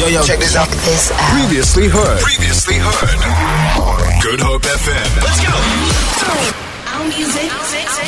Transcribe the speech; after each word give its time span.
Yo, 0.00 0.06
yo, 0.06 0.22
check 0.22 0.38
this 0.38 0.56
out. 0.56 0.66
This 0.66 1.12
out. 1.12 1.18
Previously 1.38 1.86
heard. 1.86 2.20
Previously 2.22 2.76
heard. 2.78 3.20
Good 4.22 4.40
Hope 4.40 4.62
FM. 4.62 5.20
Let's 5.20 5.44
go. 5.44 5.52
Our 6.96 7.04
music, 7.04 7.52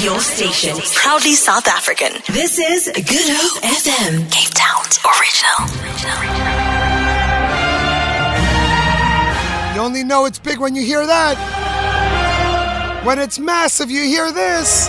your 0.02 0.18
station. 0.20 0.78
Proudly 0.94 1.34
South 1.34 1.68
African. 1.68 2.12
This 2.32 2.58
is 2.58 2.90
Good 2.94 3.36
Hope 3.36 3.62
FM, 3.62 4.30
Cape 4.32 4.54
Town's 4.54 4.98
original. 5.04 5.68
You 9.74 9.82
only 9.82 10.02
know 10.02 10.24
it's 10.24 10.38
big 10.38 10.60
when 10.60 10.74
you 10.74 10.80
hear 10.82 11.06
that. 11.06 11.36
When 13.04 13.18
it's 13.18 13.38
massive, 13.38 13.90
you 13.90 14.04
hear 14.04 14.32
this. 14.32 14.88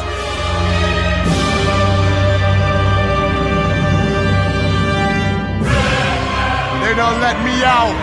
They 6.93 6.99
don't 7.01 7.21
let 7.21 7.41
me 7.41 7.57
out. 7.65 7.97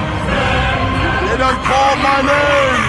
They 1.31 1.39
don't 1.39 1.63
call 1.63 1.95
my 2.03 2.27
name. 2.27 2.83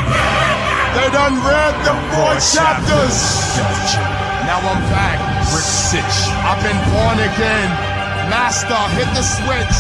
They 0.98 1.08
done 1.14 1.38
read 1.46 1.76
the 1.86 1.94
four 2.10 2.34
chapters. 2.42 3.18
Now 4.50 4.66
I'm 4.66 4.82
back. 4.90 5.22
Rick 5.54 5.62
Sitch. 5.62 6.18
I've 6.42 6.58
been 6.66 6.82
born 6.90 7.22
again. 7.22 7.70
Master, 8.34 8.82
hit 8.98 9.14
the 9.14 9.22
switch. 9.22 9.78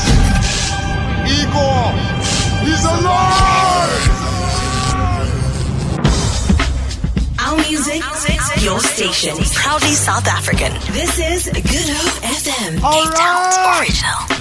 Igor, 1.26 1.90
he's 2.70 2.86
alive. 2.86 4.22
Our 7.42 7.58
music, 7.66 8.04
your 8.62 8.80
station. 8.80 9.38
Proudly 9.56 9.94
South 9.94 10.28
African. 10.28 10.72
This 10.94 11.18
is 11.18 11.46
Good 11.52 11.90
Hope 11.98 12.22
FM, 12.22 12.84
All 12.84 12.94
Cape 12.94 13.16
Town's 13.16 13.80
original. 13.80 14.41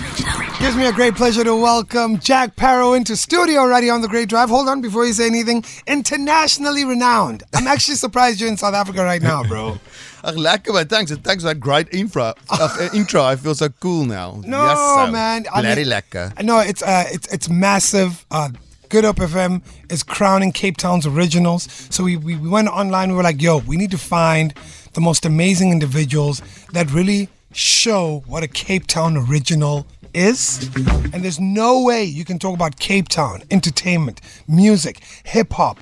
Gives 0.60 0.76
me 0.76 0.86
a 0.86 0.92
great 0.92 1.14
pleasure 1.14 1.42
to 1.42 1.56
welcome 1.56 2.18
Jack 2.18 2.54
Parow 2.54 2.94
into 2.94 3.16
studio 3.16 3.60
already 3.60 3.88
on 3.88 4.02
the 4.02 4.08
Great 4.08 4.28
Drive. 4.28 4.50
Hold 4.50 4.68
on 4.68 4.82
before 4.82 5.06
you 5.06 5.14
say 5.14 5.26
anything. 5.26 5.64
Internationally 5.86 6.84
renowned. 6.84 7.42
I'm 7.54 7.66
actually 7.66 7.94
surprised 7.94 8.40
you're 8.40 8.50
in 8.50 8.58
South 8.58 8.74
Africa 8.74 9.02
right 9.02 9.22
now, 9.22 9.42
bro. 9.42 9.78
Ag 10.24 10.34
lekker 10.36 10.74
man, 10.74 10.86
thanks. 10.86 11.10
Thanks 11.12 11.42
for 11.42 11.48
that 11.48 11.60
great 11.60 11.88
infra, 11.94 12.34
uh, 12.50 12.88
intro. 12.94 13.22
I 13.22 13.36
feel 13.36 13.54
so 13.54 13.70
cool 13.80 14.04
now. 14.04 14.42
No, 14.44 14.62
Yes, 14.66 14.78
so. 15.06 15.10
man. 15.10 15.46
I 15.50 15.62
Bloody 15.62 15.82
mean- 15.84 15.92
lekker. 15.92 16.42
No, 16.42 16.58
it's 16.58 16.82
uh, 16.82 17.04
it's 17.08 17.26
it's 17.32 17.48
massive. 17.48 18.26
Uh, 18.30 18.50
Good 18.90 19.04
Hope 19.04 19.16
FM 19.16 19.62
is 19.88 20.02
crowning 20.02 20.52
Cape 20.52 20.76
Town's 20.76 21.06
originals. 21.06 21.68
So 21.90 22.04
we, 22.04 22.16
we, 22.16 22.36
we 22.36 22.48
went 22.48 22.68
online. 22.68 23.10
We 23.10 23.16
were 23.16 23.22
like, 23.22 23.40
yo, 23.40 23.58
we 23.58 23.76
need 23.76 23.92
to 23.92 23.98
find 23.98 24.52
the 24.92 25.00
most 25.00 25.24
amazing 25.24 25.70
individuals 25.72 26.42
that 26.72 26.90
really 26.90 27.28
show 27.52 28.24
what 28.26 28.42
a 28.42 28.48
Cape 28.48 28.88
Town 28.88 29.16
original 29.16 29.86
is. 30.14 30.70
And 31.12 31.24
there's 31.24 31.40
no 31.40 31.82
way 31.82 32.04
you 32.04 32.24
can 32.24 32.38
talk 32.38 32.54
about 32.54 32.78
Cape 32.78 33.08
Town, 33.08 33.42
entertainment, 33.50 34.20
music, 34.48 35.02
hip 35.24 35.52
hop, 35.52 35.78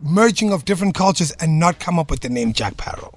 merging 0.00 0.52
of 0.52 0.64
different 0.64 0.94
cultures 0.94 1.32
and 1.40 1.58
not 1.58 1.78
come 1.78 1.98
up 1.98 2.10
with 2.10 2.20
the 2.20 2.28
name 2.28 2.52
Jack 2.52 2.76
Parow. 2.76 3.14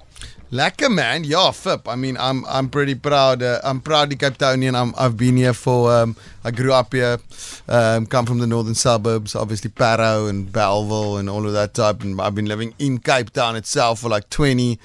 Lekker 0.54 0.88
man. 0.88 1.24
Ja, 1.24 1.50
Fip. 1.50 1.88
I 1.88 1.96
mean, 1.96 2.16
I'm 2.16 2.44
I'm 2.46 2.68
pretty 2.68 2.94
proud. 2.94 3.42
Uh, 3.42 3.58
I'm 3.64 3.80
proudly 3.80 4.14
Cape 4.14 4.38
Townian. 4.38 4.76
I'm, 4.76 4.94
I've 4.96 5.16
been 5.16 5.36
here 5.36 5.52
for. 5.52 5.92
Um, 5.92 6.16
I 6.44 6.52
grew 6.52 6.72
up 6.72 6.92
here. 6.92 7.18
Um, 7.66 8.06
come 8.06 8.24
from 8.24 8.38
the 8.38 8.46
northern 8.46 8.74
suburbs, 8.76 9.34
obviously 9.34 9.70
Parow 9.70 10.28
and 10.28 10.52
Belleville 10.52 11.16
and 11.16 11.28
all 11.28 11.44
of 11.44 11.54
that 11.54 11.74
type. 11.74 12.04
And 12.04 12.20
I've 12.20 12.36
been 12.36 12.46
living 12.46 12.72
in 12.78 12.98
Cape 12.98 13.30
Town 13.30 13.56
itself 13.56 14.00
for 14.00 14.08
like 14.08 14.30
20. 14.30 14.78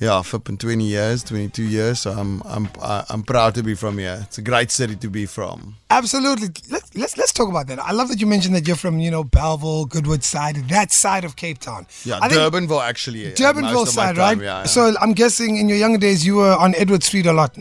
Yeah, 0.00 0.22
flipping 0.22 0.56
20 0.58 0.84
years, 0.84 1.24
22 1.24 1.62
years. 1.64 2.00
So 2.02 2.12
I'm 2.12 2.40
I'm 2.44 2.68
I'm 2.80 3.22
proud 3.22 3.54
to 3.56 3.62
be 3.62 3.74
from 3.74 3.98
here. 3.98 4.20
It's 4.22 4.38
a 4.38 4.42
great 4.42 4.70
city 4.70 4.94
to 4.96 5.08
be 5.10 5.26
from. 5.26 5.76
Absolutely. 5.90 6.48
Let's, 6.70 6.94
let's 6.94 7.16
let's 7.16 7.32
talk 7.32 7.48
about 7.48 7.66
that. 7.66 7.80
I 7.80 7.90
love 7.92 8.08
that 8.08 8.20
you 8.20 8.26
mentioned 8.26 8.54
that 8.54 8.66
you're 8.66 8.76
from, 8.76 9.00
you 9.00 9.10
know, 9.10 9.24
Belleville, 9.24 9.86
Goodwood 9.86 10.22
side, 10.22 10.56
that 10.68 10.92
side 10.92 11.24
of 11.24 11.34
Cape 11.34 11.58
Town. 11.58 11.86
Yeah, 12.04 12.20
I 12.22 12.28
Durbanville 12.28 12.82
actually. 12.82 13.32
Durbanville 13.32 13.74
most 13.74 13.90
of 13.90 13.96
my 13.96 14.06
side, 14.06 14.16
time, 14.16 14.38
right? 14.38 14.44
Yeah, 14.44 14.58
yeah. 14.60 14.64
So 14.64 14.94
I'm 15.00 15.14
guessing 15.14 15.56
in 15.56 15.68
your 15.68 15.78
younger 15.78 15.98
days 15.98 16.24
you 16.24 16.36
were 16.36 16.54
on 16.54 16.74
Edward 16.76 17.02
Street 17.02 17.26
a 17.26 17.32
lot. 17.32 17.56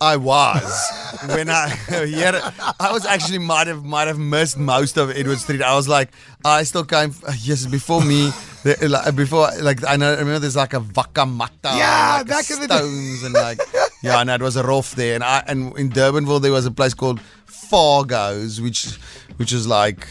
I 0.00 0.16
was 0.16 0.90
when 1.28 1.48
I 1.48 1.74
yeah, 2.06 2.50
I 2.78 2.92
was 2.92 3.06
actually 3.06 3.38
might 3.38 3.66
have 3.66 3.82
might 3.84 4.08
have 4.08 4.18
missed 4.18 4.58
most 4.58 4.96
of 4.98 5.10
Edward 5.10 5.38
Street. 5.38 5.62
I 5.62 5.74
was 5.74 5.88
like, 5.88 6.10
I 6.44 6.64
still 6.64 6.84
came 6.84 7.14
yes 7.40 7.64
before 7.66 8.02
me. 8.02 8.30
the- 8.62 8.88
like, 8.88 9.14
Before, 9.16 9.48
like 9.62 9.82
I 9.86 9.96
know, 9.96 10.08
I 10.08 10.18
remember 10.18 10.40
there's 10.40 10.56
like 10.56 10.74
a 10.74 10.80
Vakamata, 10.80 11.76
Yeah, 11.78 12.16
like 12.18 12.28
back 12.28 12.50
in 12.50 12.58
the 12.60 12.66
stones 12.66 13.22
and 13.22 13.32
like 13.34 13.58
yeah, 14.02 14.20
and 14.20 14.28
it 14.28 14.42
was 14.42 14.56
a 14.56 14.62
rough 14.62 14.94
there. 14.96 15.14
And 15.14 15.24
I 15.24 15.42
and 15.46 15.74
in 15.78 15.88
Durbanville 15.90 16.42
there 16.42 16.52
was 16.52 16.66
a 16.66 16.70
place 16.70 16.92
called 16.92 17.20
Fargo's, 17.46 18.60
which 18.60 18.84
which 19.38 19.52
was 19.52 19.66
like 19.66 20.06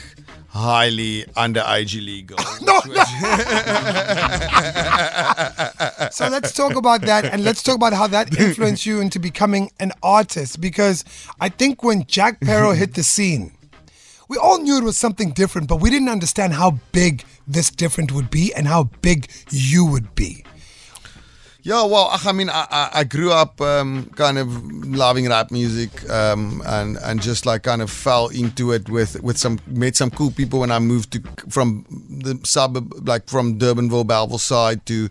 highly 0.50 1.25
underage 1.35 1.95
illegal. 1.97 2.38
No, 2.62 2.79
no. 2.88 2.94
so 6.15 6.29
let's 6.29 6.53
talk 6.53 6.75
about 6.75 7.01
that 7.01 7.25
and 7.25 7.43
let's 7.43 7.61
talk 7.61 7.75
about 7.75 7.91
how 7.91 8.07
that 8.07 8.39
influenced 8.39 8.85
you 8.85 9.01
into 9.01 9.19
becoming 9.19 9.69
an 9.81 9.91
artist 10.01 10.61
because 10.61 11.03
I 11.41 11.49
think 11.49 11.83
when 11.83 12.05
Jack 12.05 12.39
Parow 12.39 12.73
hit 12.73 12.93
the 12.93 13.03
scene, 13.03 13.51
we 14.29 14.37
all 14.37 14.59
knew 14.59 14.77
it 14.77 14.83
was 14.85 14.95
something 14.95 15.31
different, 15.31 15.67
but 15.67 15.81
we 15.81 15.89
didn't 15.89 16.07
understand 16.07 16.53
how 16.53 16.79
big 16.93 17.25
this 17.45 17.69
different 17.69 18.13
would 18.13 18.29
be 18.29 18.53
and 18.53 18.65
how 18.65 18.85
big 19.01 19.29
you 19.51 19.85
would 19.85 20.15
be. 20.15 20.45
Yeah, 21.63 21.83
well, 21.83 22.09
I 22.11 22.31
mean, 22.31 22.49
I, 22.49 22.91
I, 22.93 23.03
grew 23.03 23.31
up 23.31 23.59
um, 23.59 24.11
kind 24.15 24.37
of 24.37 24.71
loving 24.85 25.27
rap 25.27 25.49
music 25.49 26.07
um, 26.11 26.61
and 26.63 26.95
and 26.97 27.19
just 27.19 27.47
like 27.47 27.63
kind 27.63 27.81
of 27.81 27.89
fell 27.89 28.27
into 28.27 28.71
it 28.71 28.87
with 28.87 29.19
with 29.23 29.39
some 29.39 29.57
met 29.65 29.95
some 29.95 30.11
cool 30.11 30.29
people 30.29 30.59
when 30.59 30.69
I 30.69 30.77
moved 30.77 31.13
to 31.13 31.23
from 31.49 31.85
the 31.89 32.39
suburb 32.43 32.93
like 33.07 33.27
from 33.27 33.57
Durbanville, 33.57 34.05
Belleville 34.05 34.37
side 34.37 34.85
to 34.85 35.09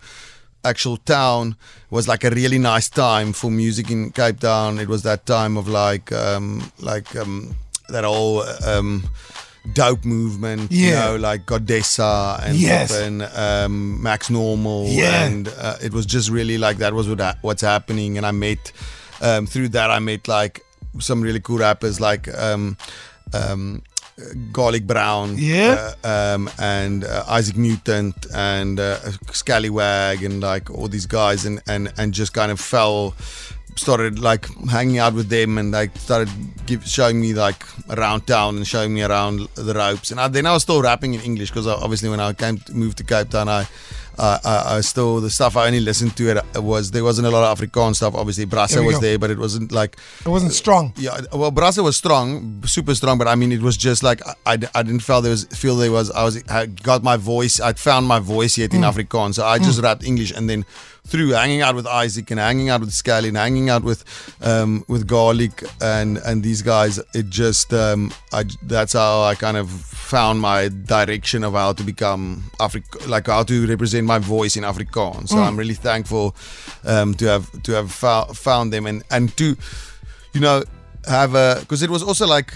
actual 0.64 0.96
town 0.98 1.56
was 1.90 2.08
like 2.08 2.24
a 2.24 2.30
really 2.30 2.58
nice 2.58 2.88
time 2.88 3.32
for 3.32 3.50
music 3.50 3.90
in 3.90 4.10
Cape 4.10 4.40
Town. 4.40 4.78
It 4.78 4.88
was 4.88 5.02
that 5.02 5.26
time 5.26 5.56
of 5.56 5.68
like 5.68 6.10
um, 6.12 6.62
like 6.80 7.14
um, 7.16 7.54
that 7.88 8.04
whole 8.04 8.42
um, 8.66 9.04
dope 9.74 10.04
movement, 10.04 10.70
you 10.72 10.90
know, 10.92 11.16
like 11.16 11.46
Godessa 11.46 12.42
and 12.44 12.56
Yes. 12.56 12.92
and 12.92 13.22
um, 13.22 14.02
Max 14.02 14.30
Normal 14.30 14.86
Yeah. 14.88 15.24
and 15.26 15.48
uh, 15.48 15.76
it 15.82 15.92
was 15.92 16.06
just 16.06 16.30
really 16.30 16.58
like 16.58 16.78
that 16.78 16.92
was 16.94 17.08
what 17.08 17.20
ha- 17.20 17.36
what's 17.42 17.62
happening 17.62 18.16
and 18.18 18.26
i 18.26 18.30
met 18.30 18.72
um, 19.22 19.46
through 19.46 19.68
that 19.70 19.90
i 19.90 19.98
met 19.98 20.28
like 20.28 20.60
some 20.98 21.22
really 21.22 21.40
cool 21.40 21.58
rappers 21.58 21.98
like 22.00 22.28
um, 22.36 22.76
um, 23.32 23.82
garlic 24.52 24.86
brown 24.86 25.34
Yeah. 25.38 25.92
uh, 26.04 26.34
um, 26.34 26.50
and 26.58 27.04
uh, 27.04 27.24
isaac 27.28 27.56
mutant 27.56 28.14
and 28.34 28.78
uh, 28.78 28.98
scallywag 29.32 30.22
and 30.22 30.40
like 30.40 30.70
all 30.70 30.88
these 30.88 31.06
guys 31.06 31.44
and, 31.44 31.60
and 31.66 31.92
and 31.98 32.14
just 32.14 32.32
kind 32.32 32.52
of 32.52 32.60
fell 32.60 33.14
started 33.76 34.20
like 34.20 34.46
hanging 34.70 34.98
out 34.98 35.14
with 35.14 35.28
them 35.28 35.58
and 35.58 35.72
like 35.72 35.90
started 35.96 36.30
give, 36.64 36.86
showing 36.86 37.20
me 37.20 37.34
like 37.34 37.64
around 37.90 38.24
town 38.26 38.56
and 38.56 38.66
showing 38.66 38.94
me 38.94 39.02
around 39.02 39.48
the 39.56 39.74
ropes 39.74 40.12
and 40.12 40.20
I, 40.20 40.28
then 40.28 40.46
I 40.46 40.52
was 40.52 40.62
still 40.62 40.80
rapping 40.80 41.14
in 41.14 41.20
English 41.22 41.50
because 41.50 41.66
obviously 41.66 42.08
when 42.08 42.20
I 42.20 42.32
came 42.34 42.58
to 42.58 42.72
move 42.72 42.94
to 42.96 43.04
Cape 43.04 43.30
Town 43.30 43.48
I 43.48 43.66
uh, 44.18 44.38
I, 44.44 44.76
I 44.76 44.80
still 44.80 45.20
the 45.20 45.30
stuff 45.30 45.56
I 45.56 45.66
only 45.66 45.80
listened 45.80 46.16
to 46.16 46.30
it 46.30 46.36
uh, 46.36 46.62
was 46.62 46.90
there 46.90 47.04
wasn't 47.04 47.26
a 47.26 47.30
lot 47.30 47.44
of 47.44 47.58
Afrikaans 47.58 47.96
stuff 47.96 48.14
obviously 48.14 48.44
we 48.44 48.86
was 48.86 48.96
go. 48.96 49.00
there 49.00 49.18
but 49.18 49.30
it 49.30 49.38
wasn't 49.38 49.72
like 49.72 49.96
It 50.24 50.28
wasn't 50.28 50.52
strong. 50.52 50.92
yeah, 50.96 51.20
well, 51.32 51.52
Brasa 51.52 51.82
was 51.82 51.96
strong, 51.96 52.62
super 52.66 52.94
strong, 52.94 53.18
but 53.18 53.28
I 53.28 53.34
mean, 53.34 53.52
it 53.52 53.62
was 53.62 53.76
just 53.76 54.02
like 54.02 54.20
I, 54.26 54.34
I, 54.46 54.58
I 54.74 54.82
didn't 54.82 55.00
feel 55.00 55.20
there 55.20 55.30
was 55.30 55.44
feel 55.44 55.76
there 55.76 55.92
was 55.92 56.10
I 56.10 56.24
was 56.24 56.42
I 56.48 56.66
got 56.66 57.02
my 57.02 57.16
voice. 57.16 57.60
I'd 57.60 57.78
found 57.78 58.06
my 58.06 58.18
voice 58.18 58.58
yet 58.58 58.74
in 58.74 58.82
hmm. 58.82 58.88
Afrikaans, 58.88 59.34
so 59.34 59.44
I 59.44 59.58
just 59.58 59.78
hmm. 59.78 59.84
rapped 59.84 60.04
English, 60.04 60.32
and 60.32 60.48
then 60.48 60.64
through 61.06 61.30
hanging 61.30 61.60
out 61.60 61.74
with 61.74 61.86
Isaac 61.86 62.30
and 62.30 62.40
hanging 62.40 62.70
out 62.70 62.80
with 62.80 62.90
Scally 62.92 63.28
and 63.28 63.36
hanging 63.36 63.68
out 63.68 63.82
with 63.82 64.04
um, 64.42 64.84
with 64.88 65.06
Garlic 65.06 65.62
and 65.80 66.18
and 66.18 66.42
these 66.42 66.62
guys, 66.62 66.98
it 67.14 67.28
just 67.28 67.72
um, 67.74 68.12
I 68.32 68.44
that's 68.62 68.94
how 68.94 69.22
I 69.22 69.34
kind 69.34 69.56
of 69.56 69.70
found 69.70 70.40
my 70.40 70.68
direction 70.68 71.44
of 71.44 71.52
how 71.54 71.72
to 71.72 71.82
become 71.82 72.44
Africa, 72.60 72.98
like 73.08 73.26
how 73.26 73.42
to 73.42 73.66
represent 73.66 74.06
my 74.06 74.18
voice 74.18 74.56
in 74.56 74.64
Afrikaans. 74.64 75.28
So 75.28 75.38
I'm 75.38 75.56
really 75.56 75.74
thankful 75.74 76.34
um, 76.84 77.14
to 77.14 77.26
have 77.26 77.62
to 77.62 77.72
have 77.72 77.92
fou- 77.92 78.32
found 78.34 78.72
them 78.72 78.86
and 78.86 79.02
and 79.10 79.36
to 79.36 79.56
you 80.32 80.40
know 80.40 80.62
have 81.06 81.34
a 81.34 81.56
because 81.60 81.82
it 81.82 81.90
was 81.90 82.02
also 82.02 82.26
like 82.26 82.54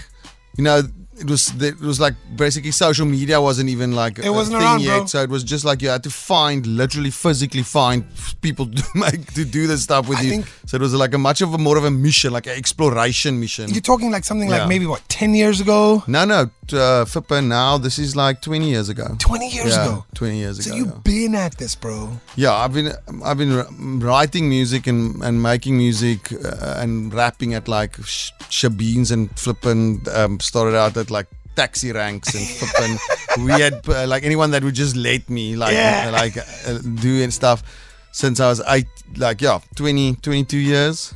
you 0.57 0.63
know 0.63 0.81
it 1.19 1.29
was 1.29 1.61
it 1.61 1.79
was 1.79 1.99
like 1.99 2.15
basically 2.35 2.71
social 2.71 3.05
media 3.05 3.39
wasn't 3.41 3.69
even 3.69 3.91
like 3.93 4.19
It 4.19 4.25
a 4.27 4.31
wasn't 4.31 4.57
thing 4.57 4.65
around, 4.65 4.81
yet. 4.81 4.97
bro. 4.97 5.05
So 5.07 5.21
it 5.21 5.29
was 5.29 5.43
just 5.43 5.65
like 5.65 5.81
you 5.81 5.89
had 5.89 6.03
to 6.03 6.09
find 6.09 6.65
literally 6.65 7.11
physically 7.11 7.63
find 7.63 8.05
people 8.41 8.65
to 8.67 8.83
make 8.95 9.33
to 9.33 9.45
do 9.45 9.67
this 9.67 9.83
stuff 9.83 10.07
with 10.07 10.19
I 10.19 10.21
you. 10.23 10.43
so 10.65 10.75
it 10.75 10.81
was 10.81 10.93
like 10.93 11.13
a 11.13 11.17
much 11.17 11.41
of 11.41 11.53
a 11.53 11.57
more 11.57 11.77
of 11.77 11.83
a 11.85 11.91
mission, 11.91 12.31
like 12.33 12.47
an 12.47 12.53
exploration 12.57 13.39
mission. 13.39 13.69
You're 13.69 13.81
talking 13.81 14.11
like 14.11 14.23
something 14.25 14.49
like 14.49 14.67
maybe 14.67 14.85
what, 14.85 15.01
10 15.09 15.33
years 15.35 15.59
ago? 15.61 16.03
no, 16.07 16.25
no, 16.25 16.39
uh, 16.73 17.05
Fippa. 17.05 17.45
Now 17.45 17.77
this 17.77 17.97
is 17.99 18.15
like 18.15 18.41
twenty 18.41 18.69
years 18.69 18.89
ago. 18.89 19.15
20 19.19 19.49
years 19.49 19.75
yeah, 19.75 19.85
ago. 19.85 20.05
Twenty 20.13 20.37
years 20.37 20.59
ago. 20.59 20.69
So 20.69 20.75
you've 20.75 20.87
yeah. 20.87 21.01
been 21.03 21.35
at 21.35 21.57
this, 21.57 21.75
bro. 21.75 22.19
Yeah, 22.35 22.53
I've 22.53 22.73
been 22.73 22.93
I've 23.23 23.37
been 23.37 23.99
writing 23.99 24.47
music 24.49 24.87
and, 24.87 25.21
and 25.23 25.41
making 25.41 25.77
music 25.77 26.31
uh, 26.33 26.75
and 26.77 27.13
rapping 27.13 27.53
at 27.53 27.67
like 27.67 27.95
sh- 28.05 28.31
shebeens 28.49 29.11
and 29.11 29.29
flipping. 29.39 30.01
Um, 30.13 30.39
started 30.39 30.75
out 30.77 30.95
at 30.97 31.08
like 31.09 31.27
taxi 31.55 31.91
ranks 31.91 32.33
and 32.35 32.47
flipping 32.57 33.45
weird 33.45 33.73
uh, 33.89 34.05
like 34.07 34.23
anyone 34.23 34.51
that 34.51 34.63
would 34.63 34.75
just 34.75 34.95
let 34.95 35.29
me 35.29 35.55
like 35.55 35.73
Yeah. 35.73 36.09
like 36.11 36.37
uh, 36.37 36.77
do 37.01 37.21
and 37.23 37.33
stuff 37.33 37.63
since 38.11 38.39
I 38.39 38.47
was 38.49 38.61
eight 38.67 38.87
like 39.17 39.41
yeah 39.41 39.59
20 39.75 40.15
22 40.15 40.57
years. 40.57 41.13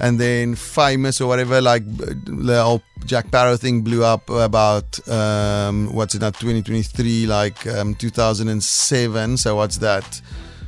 And 0.00 0.18
then 0.18 0.56
famous 0.56 1.20
or 1.20 1.28
whatever 1.28 1.60
like 1.60 1.84
the 1.86 2.60
whole 2.64 2.82
Jack 3.04 3.30
Parow 3.30 3.56
thing 3.56 3.82
blew 3.82 4.02
up 4.02 4.28
about 4.28 4.98
um, 5.08 5.86
what's 5.94 6.16
it 6.16 6.20
now 6.20 6.30
2023 6.30 7.26
like 7.28 7.64
um, 7.68 7.94
2007 7.94 9.36
so 9.36 9.54
what's 9.54 9.78
that 9.78 10.20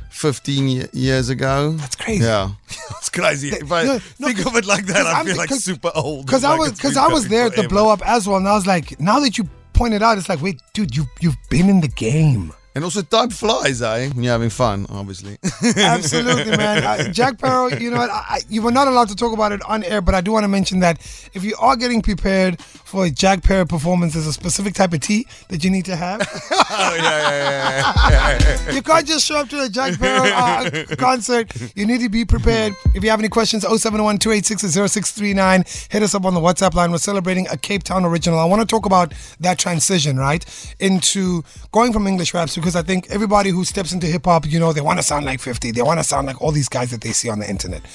15 0.09 0.89
years 0.93 1.29
ago 1.29 1.73
That's 1.73 1.95
crazy. 1.95 2.23
yeah 2.23 2.49
it's 2.97 3.09
crazy 3.09 3.49
if 3.49 3.71
I 3.71 3.83
No, 3.83 3.93
no, 4.19 4.27
think 4.27 4.45
of 4.45 4.55
it 4.55 4.65
like 4.65 4.85
that 4.87 5.05
I 5.05 5.11
I'm- 5.17 5.25
feel 5.25 5.37
like 5.37 5.49
'cause- 5.49 5.63
super 5.63 5.91
old 5.95 6.25
Because 6.25 6.43
I 6.43 6.55
was 6.55 6.71
because 6.71 6.97
I 6.97 7.07
was 7.07 7.27
there 7.27 7.45
at 7.47 7.55
the 7.55 7.67
blow 7.67 7.89
up 7.89 8.01
as 8.07 8.27
well, 8.27 8.37
and 8.37 8.47
I 8.47 8.55
was 8.55 8.65
like, 8.67 8.99
now 8.99 9.19
that 9.19 9.37
you 9.37 9.47
pointed 9.73 10.01
out, 10.01 10.17
it's 10.17 10.27
like, 10.29 10.41
wait, 10.41 10.59
dude, 10.73 10.95
you 10.95 11.05
you've 11.19 11.37
been 11.49 11.69
in 11.69 11.81
the 11.81 11.87
game. 11.87 12.51
And 12.77 12.83
also 12.83 13.01
time 13.01 13.31
flies 13.31 13.81
eh 13.81 14.09
when 14.09 14.23
you're 14.23 14.33
having 14.33 14.51
fun 14.51 14.85
obviously 14.89 15.39
Absolutely, 15.77 16.55
man. 16.55 16.83
Uh, 16.83 17.11
Jack 17.11 17.37
Parow, 17.37 17.69
you 17.81 17.89
know 17.89 17.97
what? 17.97 18.11
I, 18.11 18.41
you 18.49 18.61
were 18.61 18.71
not 18.71 18.87
allowed 18.87 19.09
to 19.09 19.15
talk 19.15 19.33
about 19.33 19.51
it 19.51 19.63
on 19.63 19.83
air, 19.83 19.99
but 19.99 20.13
I 20.13 20.21
do 20.21 20.31
want 20.31 20.43
to 20.43 20.47
mention 20.47 20.79
that 20.81 20.99
if 21.33 21.43
you 21.43 21.55
are 21.59 21.75
getting 21.75 22.03
prepared 22.03 22.61
for 22.61 23.05
a 23.05 23.09
Jack 23.09 23.41
Parow 23.41 23.67
performance, 23.67 24.13
there's 24.13 24.27
a 24.27 24.33
specific 24.33 24.75
type 24.75 24.93
of 24.93 24.99
tea 24.99 25.25
that 25.49 25.63
you 25.63 25.71
need 25.71 25.85
to 25.85 25.95
have. 25.95 26.21
oh 26.51 26.95
yeah 26.95 27.01
yeah 27.01 27.93
yeah, 28.11 28.71
you 28.71 28.83
can't 28.83 29.07
just 29.07 29.25
show 29.25 29.37
up 29.37 29.49
to 29.49 29.59
a 29.63 29.69
Jack 29.69 29.93
Parow 29.93 30.29
uh, 30.31 30.95
concert. 30.97 31.51
You 31.75 31.87
need 31.87 32.01
to 32.01 32.09
be 32.09 32.25
prepared. 32.25 32.75
If 32.93 33.03
you 33.03 33.09
have 33.09 33.19
any 33.19 33.29
questions, 33.29 33.63
0701 33.63 34.19
286 34.19 34.61
0639, 34.61 35.63
hit 35.89 36.03
us 36.03 36.13
up 36.13 36.25
on 36.25 36.35
the 36.35 36.39
WhatsApp 36.39 36.75
line. 36.75 36.91
We're 36.91 36.99
celebrating 36.99 37.47
a 37.47 37.57
Cape 37.57 37.81
Town 37.81 38.05
original. 38.05 38.37
I 38.37 38.45
want 38.45 38.61
to 38.61 38.67
talk 38.67 38.85
about 38.85 39.13
that 39.39 39.57
transition, 39.57 40.17
right? 40.17 40.45
Into 40.79 41.43
going 41.71 41.91
from 41.91 42.05
English 42.05 42.33
raps 42.35 42.55
because 42.55 42.66
I 42.75 42.81
think 42.81 43.09
everybody 43.09 43.49
who 43.49 43.63
steps 43.63 43.93
into 43.93 44.07
hip 44.07 44.25
hop, 44.25 44.45
you 44.45 44.59
know, 44.59 44.73
they 44.73 44.81
want 44.81 44.99
to 44.99 45.03
sound 45.03 45.25
like 45.25 45.39
50. 45.39 45.71
They 45.71 45.81
want 45.81 45.99
to 45.99 46.03
sound 46.03 46.27
like 46.27 46.41
all 46.41 46.51
these 46.51 46.69
guys 46.69 46.91
that 46.91 47.01
they 47.01 47.11
see 47.11 47.29
on 47.29 47.39
the 47.39 47.49
internet. 47.49 47.85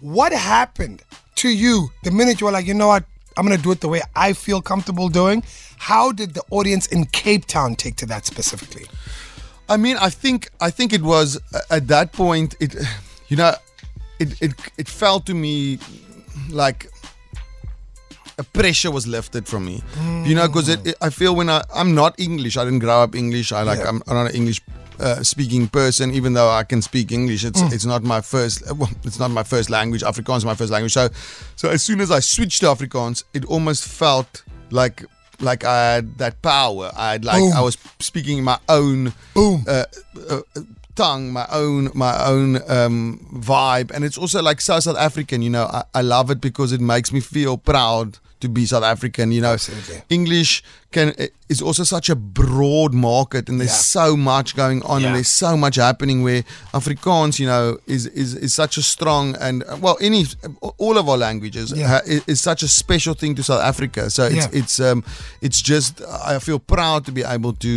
What 0.00 0.32
happened 0.32 1.02
to 1.36 1.48
you 1.48 1.90
the 2.02 2.10
minute 2.10 2.40
you 2.40 2.46
were 2.46 2.52
like, 2.52 2.66
you 2.66 2.74
know 2.74 2.88
what? 2.88 3.04
I'm 3.36 3.46
going 3.46 3.56
to 3.56 3.62
do 3.62 3.70
it 3.70 3.80
the 3.80 3.88
way 3.88 4.00
I 4.14 4.32
feel 4.32 4.62
comfortable 4.62 5.08
doing. 5.08 5.42
How 5.76 6.10
did 6.10 6.34
the 6.34 6.42
audience 6.50 6.86
in 6.86 7.04
Cape 7.06 7.44
Town 7.44 7.76
take 7.76 7.96
to 7.96 8.06
that 8.06 8.24
specifically? 8.24 8.86
I 9.68 9.76
mean, 9.76 9.96
I 9.98 10.10
think 10.10 10.48
I 10.60 10.70
think 10.70 10.92
it 10.92 11.02
was 11.02 11.40
at 11.70 11.88
that 11.88 12.12
point. 12.12 12.54
It, 12.60 12.74
you 13.28 13.36
know, 13.36 13.54
it 14.18 14.40
it 14.40 14.52
it 14.78 14.88
felt 14.88 15.26
to 15.26 15.34
me 15.34 15.78
like 16.50 16.90
pressure 18.44 18.90
was 18.90 19.06
lifted 19.06 19.46
from 19.46 19.64
me. 19.64 19.82
You 20.24 20.34
know, 20.34 20.46
because 20.46 20.68
I 21.00 21.10
feel 21.10 21.34
when 21.34 21.48
I 21.48 21.62
I'm 21.74 21.94
not 21.94 22.18
English. 22.18 22.56
I 22.56 22.64
didn't 22.64 22.80
grow 22.80 23.02
up 23.02 23.14
English. 23.14 23.52
I 23.52 23.62
like 23.62 23.78
Yeah. 23.78 23.88
I'm, 23.88 24.02
I'm 24.06 24.14
not 24.16 24.30
an 24.30 24.36
English. 24.36 24.60
Uh, 24.98 25.22
speaking 25.22 25.68
person, 25.68 26.10
even 26.10 26.32
though 26.32 26.48
I 26.48 26.64
can 26.64 26.80
speak 26.80 27.12
English, 27.12 27.44
it's 27.44 27.60
it's 27.72 27.84
not 27.84 28.02
my 28.02 28.22
first. 28.22 28.62
Well, 28.74 28.88
it's 29.04 29.18
not 29.18 29.30
my 29.30 29.42
first 29.42 29.68
language. 29.68 30.02
Afrikaans 30.02 30.38
is 30.38 30.44
my 30.46 30.54
first 30.54 30.72
language. 30.72 30.94
So, 30.94 31.10
so 31.54 31.68
as 31.68 31.82
soon 31.82 32.00
as 32.00 32.10
I 32.10 32.20
switched 32.20 32.60
to 32.60 32.66
Afrikaans, 32.68 33.22
it 33.34 33.44
almost 33.44 33.84
felt 33.84 34.42
like 34.70 35.04
like 35.38 35.64
I 35.64 35.94
had 35.94 36.16
that 36.18 36.40
power. 36.40 36.92
I 36.96 37.12
had 37.12 37.26
like 37.26 37.40
Boom. 37.40 37.52
I 37.52 37.60
was 37.60 37.76
speaking 38.00 38.42
my 38.42 38.58
own 38.70 39.12
Boom. 39.34 39.64
uh, 39.68 39.84
uh, 40.30 40.40
tongue, 40.94 41.30
my 41.30 41.46
own 41.52 41.90
my 41.92 42.24
own 42.24 42.56
um, 42.70 43.20
vibe, 43.34 43.90
and 43.90 44.02
it's 44.02 44.16
also 44.16 44.42
like 44.42 44.62
so 44.62 44.80
South 44.80 44.96
African. 44.96 45.42
You 45.42 45.50
know, 45.50 45.64
I, 45.66 45.84
I 45.94 46.00
love 46.00 46.30
it 46.30 46.40
because 46.40 46.72
it 46.72 46.80
makes 46.80 47.12
me 47.12 47.20
feel 47.20 47.58
proud 47.58 48.18
to 48.40 48.48
be 48.48 48.66
South 48.66 48.84
African. 48.84 49.32
You 49.32 49.40
know, 49.42 49.52
Absolutely. 49.52 50.02
English 50.10 50.62
can 50.96 51.08
is 51.48 51.60
also 51.62 51.84
such 51.84 52.08
a 52.10 52.16
broad 52.16 52.92
market, 53.10 53.48
and 53.50 53.56
there's 53.60 53.78
Yeah. 53.78 54.00
so 54.00 54.06
much 54.32 54.48
going 54.62 54.80
on, 54.92 54.96
Yeah. 55.00 55.06
and 55.08 55.12
there's 55.16 55.34
so 55.46 55.52
much 55.64 55.76
happening. 55.88 56.18
Where 56.26 56.42
Afrikaans, 56.80 57.38
you 57.42 57.46
know, 57.52 57.64
is 57.86 58.06
is, 58.22 58.34
is 58.46 58.52
such 58.62 58.74
a 58.78 58.82
strong 58.94 59.24
and 59.46 59.62
uh, 59.62 59.76
well, 59.84 59.96
any 60.08 60.20
all 60.84 60.96
of 60.98 61.08
our 61.08 61.18
languages 61.28 61.66
Yeah. 61.76 62.00
is, 62.14 62.22
is 62.32 62.40
such 62.50 62.62
a 62.62 62.68
special 62.82 63.14
thing 63.20 63.34
to 63.36 63.42
South 63.42 63.62
Africa. 63.72 64.10
So 64.16 64.22
it's 64.36 64.48
it's 64.60 64.76
um 64.88 64.98
it's 65.46 65.60
just 65.72 65.92
I 66.34 66.38
feel 66.38 66.58
proud 66.58 67.00
to 67.06 67.12
be 67.12 67.22
able 67.36 67.52
to 67.66 67.72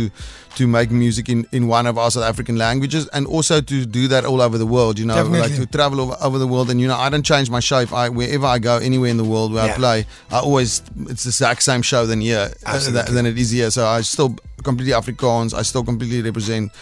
to 0.58 0.66
make 0.66 0.90
music 0.90 1.28
in 1.28 1.46
in 1.52 1.62
one 1.78 1.86
of 1.90 1.96
our 2.02 2.10
South 2.10 2.24
African 2.32 2.56
languages 2.66 3.02
and 3.12 3.26
also 3.36 3.60
to 3.72 3.76
do 4.00 4.08
that 4.08 4.24
all 4.24 4.40
over 4.46 4.58
the 4.58 4.70
world. 4.76 4.98
You 4.98 5.06
know, 5.06 5.14
Definitely. 5.14 5.40
like 5.48 5.56
to 5.60 5.66
travel 5.78 6.00
over, 6.00 6.16
over 6.26 6.38
the 6.44 6.46
world 6.54 6.70
and 6.70 6.80
you 6.82 6.88
know 6.90 6.98
I 7.06 7.08
don't 7.12 7.26
change 7.34 7.48
my 7.56 7.60
show 7.60 7.80
if 7.88 7.92
I 7.92 8.08
wherever 8.08 8.46
I 8.56 8.58
go 8.70 8.74
anywhere 8.78 9.10
in 9.10 9.16
the 9.24 9.30
world 9.34 9.52
where. 9.52 9.60
I 9.70 9.72
play 9.84 9.98
I 10.32 10.38
always 10.48 10.82
it's 11.12 11.24
the 11.24 11.28
exact 11.30 11.62
same 11.62 11.82
show 11.82 12.02
than 12.10 12.20
here 12.20 12.46
uh, 12.66 12.74
Absolutely. 12.76 13.09
Than, 13.10 13.26
it 13.26 13.38
is 13.38 13.50
here. 13.50 13.70
So 13.70 13.86
I 13.86 14.00
still 14.02 14.36
completely 14.62 14.92
Afrikaans. 14.94 15.54
I 15.54 15.62
still 15.62 15.84
completely 15.84 16.22
represent. 16.22 16.72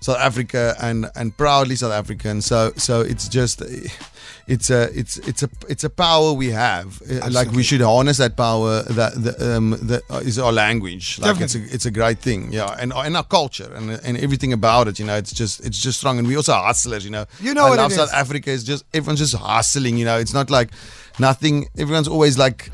South 0.00 0.18
Africa 0.18 0.76
and 0.80 1.10
and 1.16 1.36
proudly 1.36 1.74
South 1.74 1.90
African. 1.92 2.40
So 2.40 2.70
so 2.76 3.00
it's 3.00 3.26
just 3.28 3.62
it's 4.46 4.70
a 4.70 4.82
it's 4.96 5.18
it's 5.18 5.42
a 5.42 5.48
it's 5.68 5.82
a 5.82 5.90
power 5.90 6.32
we 6.32 6.50
have. 6.50 7.02
Uh, 7.02 7.28
Like 7.30 7.50
we 7.50 7.64
should 7.64 7.80
harness 7.80 8.18
that 8.18 8.36
power 8.36 8.82
that 8.82 9.12
the, 9.24 9.56
um 9.56 9.76
that 9.88 10.02
uh, 10.08 10.18
is 10.24 10.38
our 10.38 10.52
language. 10.52 11.18
Like 11.18 11.40
it's 11.40 11.56
a 11.56 11.62
it's 11.74 11.84
a 11.86 11.90
great 11.90 12.20
thing. 12.20 12.52
Yeah, 12.52 12.76
and 12.78 12.92
and 12.92 13.16
our 13.16 13.24
culture 13.24 13.70
and 13.74 13.90
and 13.90 14.16
everything 14.18 14.52
about 14.52 14.86
it. 14.86 14.98
You 15.00 15.06
know, 15.06 15.16
it's 15.16 15.32
just 15.32 15.60
it's 15.66 15.78
just 15.82 15.98
strong. 15.98 16.18
And 16.20 16.28
we 16.28 16.36
also 16.36 16.52
are 16.52 16.64
hustlers. 16.66 17.04
You 17.04 17.10
know, 17.10 17.26
You 17.40 17.52
know 17.54 17.66
I 17.66 17.70
what 17.70 17.78
love 17.78 17.90
it 17.92 17.96
South. 17.96 18.12
Africa. 18.14 18.50
Is 18.50 18.62
just 18.62 18.84
everyone's 18.94 19.18
just 19.20 19.34
hustling. 19.34 19.98
You 19.98 20.04
know, 20.04 20.18
it's 20.20 20.32
not 20.34 20.48
like 20.48 20.70
nothing. 21.18 21.66
Everyone's 21.76 22.08
always 22.08 22.38
like 22.38 22.70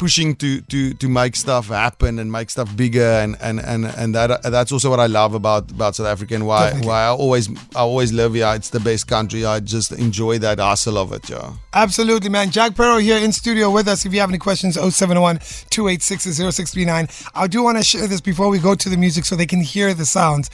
pushing 0.00 0.34
to 0.34 0.62
to 0.62 0.94
to 0.94 1.08
make 1.10 1.36
stuff 1.36 1.68
happen 1.68 2.18
and 2.18 2.32
make 2.32 2.48
stuff 2.48 2.74
bigger 2.74 3.12
and 3.24 3.36
and 3.42 3.60
and 3.60 3.84
and 3.84 4.14
that 4.14 4.42
that's 4.44 4.72
also 4.72 4.88
what 4.88 4.98
I 4.98 5.06
love 5.06 5.34
about 5.34 5.70
about 5.70 5.94
South 5.94 6.06
Africa 6.06 6.34
and 6.34 6.46
why 6.46 6.62
Definitely. 6.64 6.88
why 6.88 7.02
I 7.02 7.08
always 7.08 7.50
I 7.76 7.80
always 7.80 8.10
live 8.10 8.32
here. 8.32 8.50
It's 8.56 8.70
the 8.70 8.80
best 8.80 9.06
country. 9.06 9.44
I 9.44 9.60
just 9.60 9.92
enjoy 9.92 10.38
that 10.38 10.58
hustle 10.58 10.96
of 10.96 11.12
it. 11.12 11.28
Yeah. 11.28 11.52
Absolutely, 11.74 12.30
man. 12.30 12.50
Jack 12.50 12.72
Parow 12.72 12.98
here 12.98 13.18
in 13.18 13.30
studio 13.30 13.70
with 13.70 13.88
us. 13.88 14.06
If 14.06 14.14
you 14.14 14.20
have 14.20 14.30
any 14.30 14.38
questions, 14.38 14.74
071 14.76 15.38
286 15.68 16.24
0639. 16.24 17.08
I 17.34 17.46
do 17.46 17.62
want 17.62 17.76
to 17.76 17.84
share 17.84 18.06
this 18.06 18.22
before 18.22 18.48
we 18.48 18.58
go 18.58 18.74
to 18.74 18.88
the 18.88 18.96
music 18.96 19.26
so 19.26 19.36
they 19.36 19.44
can 19.54 19.60
hear 19.60 19.92
the 19.92 20.06
sounds. 20.06 20.48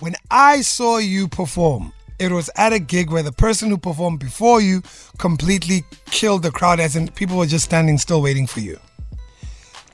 When 0.00 0.16
I 0.30 0.60
saw 0.60 0.98
you 0.98 1.28
perform, 1.28 1.94
it 2.22 2.32
was 2.32 2.48
at 2.56 2.72
a 2.72 2.78
gig 2.78 3.10
where 3.10 3.22
the 3.22 3.32
person 3.32 3.68
who 3.70 3.76
performed 3.76 4.20
before 4.20 4.60
you 4.60 4.82
completely 5.18 5.84
killed 6.06 6.42
the 6.42 6.50
crowd, 6.50 6.78
as 6.78 6.94
in 6.94 7.08
people 7.08 7.36
were 7.36 7.46
just 7.46 7.64
standing 7.64 7.98
still 7.98 8.22
waiting 8.22 8.46
for 8.46 8.60
you. 8.60 8.78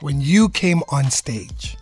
When 0.01 0.21
you 0.21 0.49
came 0.49 0.81
on 0.89 1.09
stage, 1.09 1.77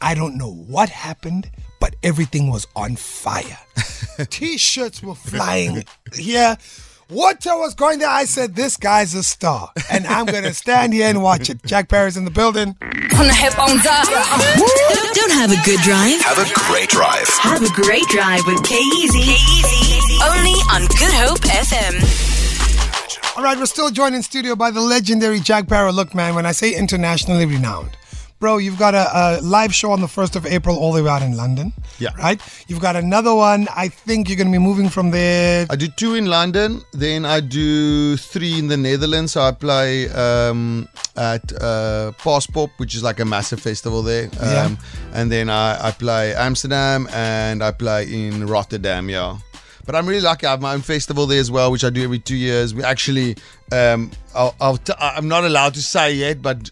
I 0.00 0.14
don't 0.14 0.36
know 0.36 0.52
what 0.52 0.88
happened, 0.88 1.50
but 1.80 1.94
everything 2.02 2.50
was 2.50 2.66
on 2.74 2.96
fire. 2.96 3.58
T-shirts 4.30 5.02
were 5.02 5.14
flying. 5.14 5.84
Yeah. 6.18 6.56
Water 7.10 7.56
was 7.56 7.74
going 7.74 8.00
there. 8.00 8.10
I 8.10 8.26
said, 8.26 8.54
this 8.54 8.76
guy's 8.76 9.14
a 9.14 9.22
star. 9.22 9.70
And 9.90 10.06
I'm 10.06 10.26
going 10.26 10.44
to 10.44 10.52
stand 10.52 10.92
here 10.92 11.08
and 11.08 11.22
watch 11.22 11.48
it. 11.48 11.64
Jack 11.64 11.88
Parow's 11.88 12.18
in 12.18 12.26
the 12.26 12.30
building. 12.30 12.76
Have 15.48 15.62
a 15.62 15.64
good 15.64 15.80
drive. 15.80 16.20
Have 16.20 16.38
a 16.38 16.54
great 16.70 16.90
drive. 16.90 17.26
Have 17.40 17.62
a 17.62 17.72
great 17.72 18.04
drive 18.08 18.44
with 18.46 18.58
Kyeezi. 18.58 19.22
Kyeezi. 19.22 20.20
Only 20.28 20.50
on 20.70 20.82
Good 20.88 21.14
Hope 21.14 21.38
FM. 21.40 23.34
All 23.34 23.42
right, 23.42 23.56
we're 23.56 23.64
still 23.64 23.88
joined 23.90 24.14
in 24.14 24.22
studio 24.22 24.54
by 24.54 24.70
the 24.70 24.82
legendary 24.82 25.40
Jack 25.40 25.64
Parow. 25.64 25.90
Look, 25.90 26.14
man, 26.14 26.34
when 26.34 26.44
I 26.44 26.52
say 26.52 26.74
internationally 26.74 27.46
renowned, 27.46 27.96
bro, 28.38 28.58
you've 28.58 28.78
got 28.78 28.94
a, 28.94 29.06
a 29.12 29.40
live 29.42 29.74
show 29.74 29.90
on 29.90 30.00
the 30.00 30.06
1st 30.06 30.36
of 30.36 30.46
April 30.46 30.76
all 30.76 30.92
the 30.92 31.02
way 31.02 31.10
out 31.10 31.22
in 31.22 31.36
London. 31.36 31.72
Yeah. 31.98 32.10
Right? 32.16 32.40
You've 32.68 32.80
got 32.80 32.96
another 32.96 33.34
one. 33.34 33.66
I 33.74 33.88
think 33.88 34.28
you're 34.28 34.36
going 34.36 34.46
to 34.48 34.52
be 34.52 34.58
moving 34.58 34.88
from 34.88 35.10
there. 35.10 35.66
I 35.68 35.76
do 35.76 35.88
two 35.88 36.14
in 36.14 36.26
London, 36.26 36.82
then 36.92 37.24
I 37.24 37.40
do 37.40 38.16
three 38.16 38.58
in 38.58 38.68
the 38.68 38.76
Netherlands. 38.76 39.32
So 39.32 39.40
I 39.40 39.50
play 39.52 40.08
um, 40.10 40.88
at 41.16 41.52
uh, 41.60 42.12
Paaspop, 42.18 42.70
which 42.76 42.94
is 42.94 43.02
like 43.02 43.18
a 43.20 43.24
massive 43.24 43.60
festival 43.60 44.02
there. 44.02 44.26
Um, 44.40 44.48
Yeah. 44.48 44.76
And 45.14 45.32
then 45.32 45.50
I, 45.50 45.88
I 45.88 45.90
play 45.90 46.34
Amsterdam 46.34 47.08
and 47.12 47.62
I 47.62 47.72
play 47.72 48.04
in 48.12 48.46
Rotterdam, 48.46 49.08
yeah. 49.08 49.38
But 49.84 49.96
I'm 49.96 50.06
really 50.06 50.20
lucky. 50.20 50.46
I 50.46 50.50
have 50.50 50.60
my 50.60 50.74
own 50.74 50.82
festival 50.82 51.26
there 51.26 51.40
as 51.40 51.50
well, 51.50 51.72
which 51.72 51.82
I 51.82 51.88
do 51.88 52.04
every 52.04 52.18
two 52.18 52.36
years. 52.36 52.74
We 52.74 52.84
actually, 52.84 53.36
um, 53.72 54.10
I'll, 54.34 54.54
I'll 54.60 54.76
t- 54.76 54.92
I'm 55.00 55.28
not 55.28 55.44
allowed 55.44 55.72
to 55.74 55.82
say 55.82 56.12
yet, 56.12 56.42
but 56.42 56.70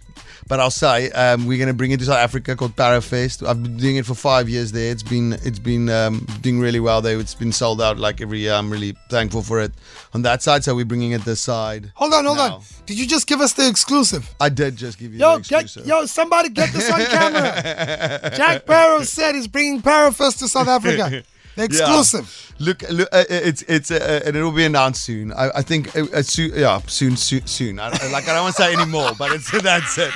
but 0.48 0.60
I'll 0.60 0.70
say 0.70 1.10
um, 1.10 1.46
we're 1.46 1.58
going 1.58 1.68
to 1.68 1.74
bring 1.74 1.90
it 1.90 1.98
to 1.98 2.06
South 2.06 2.18
Africa 2.18 2.54
called 2.54 2.76
Parafest. 2.76 3.46
I've 3.46 3.62
been 3.62 3.76
doing 3.76 3.96
it 3.96 4.06
for 4.06 4.14
five 4.14 4.48
years 4.48 4.72
there. 4.72 4.92
It's 4.92 5.02
been 5.02 5.34
it's 5.44 5.58
been 5.58 5.88
um, 5.88 6.26
doing 6.40 6.60
really 6.60 6.80
well 6.80 7.02
there. 7.02 7.18
It's 7.18 7.34
been 7.34 7.52
sold 7.52 7.82
out 7.82 7.98
like 7.98 8.20
every 8.20 8.40
year. 8.40 8.52
I'm 8.52 8.70
really 8.70 8.96
thankful 9.10 9.42
for 9.42 9.60
it 9.60 9.72
on 10.14 10.22
that 10.22 10.42
side. 10.42 10.64
So 10.64 10.74
we're 10.74 10.84
bringing 10.84 11.12
it 11.12 11.24
this 11.24 11.40
side. 11.40 11.90
Hold 11.94 12.14
on, 12.14 12.24
hold 12.24 12.38
now. 12.38 12.54
on. 12.56 12.62
Did 12.86 12.98
you 12.98 13.06
just 13.06 13.26
give 13.26 13.40
us 13.40 13.52
the 13.52 13.68
exclusive? 13.68 14.32
I 14.40 14.48
did 14.48 14.76
just 14.76 14.98
give 14.98 15.12
you 15.12 15.20
Yo, 15.20 15.38
the 15.38 15.44
get, 15.44 15.76
yo, 15.86 16.06
somebody 16.06 16.50
get 16.50 16.72
this 16.72 16.90
on 16.90 17.04
camera. 17.06 18.30
Jack 18.36 18.66
Parow 18.66 19.04
said 19.04 19.34
he's 19.34 19.48
bringing 19.48 19.82
Parafest 19.82 20.38
to 20.38 20.48
South 20.48 20.68
Africa. 20.68 21.24
The 21.56 21.64
exclusive. 21.64 22.54
Look, 22.58 22.82
look, 22.90 23.08
uh, 23.12 23.24
it's 23.28 23.62
it's 23.62 23.90
uh, 23.90 24.20
and 24.24 24.36
it 24.36 24.42
will 24.42 24.52
be 24.52 24.64
announced 24.64 25.02
soon. 25.04 25.32
I, 25.32 25.50
I 25.56 25.62
think 25.62 25.94
uh, 25.96 26.04
uh, 26.12 26.22
soon, 26.22 26.52
yeah, 26.54 26.80
soon, 26.86 27.16
soon, 27.16 27.46
soon. 27.46 27.80
I, 27.80 27.88
like 28.12 28.28
I 28.28 28.34
don't 28.34 28.44
want 28.44 28.56
to 28.56 28.62
say 28.62 28.72
anymore, 28.74 29.10
but 29.18 29.32
it's 29.32 29.50
that's 29.62 29.98
it. 29.98 30.12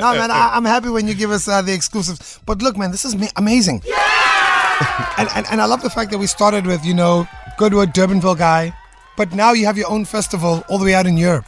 No, 0.00 0.14
man, 0.14 0.30
I, 0.30 0.50
I'm 0.54 0.64
happy 0.64 0.88
when 0.88 1.06
you 1.06 1.14
give 1.14 1.30
us 1.30 1.46
uh, 1.48 1.62
the 1.62 1.72
exclusives. 1.72 2.40
But 2.46 2.62
look, 2.62 2.76
man, 2.76 2.90
this 2.90 3.04
is 3.04 3.14
ma- 3.14 3.26
amazing. 3.36 3.82
and, 5.18 5.28
and, 5.34 5.46
and 5.50 5.60
I 5.60 5.66
love 5.66 5.82
the 5.82 5.90
fact 5.90 6.10
that 6.12 6.18
we 6.18 6.26
started 6.26 6.66
with, 6.66 6.84
you 6.84 6.94
know, 6.94 7.28
Goodwood, 7.58 7.92
Durbanville 7.92 8.38
guy, 8.38 8.74
but 9.16 9.32
now 9.32 9.52
you 9.52 9.66
have 9.66 9.76
your 9.76 9.90
own 9.90 10.04
festival 10.04 10.64
all 10.68 10.78
the 10.78 10.84
way 10.84 10.94
out 10.94 11.06
in 11.06 11.16
Europe. 11.18 11.44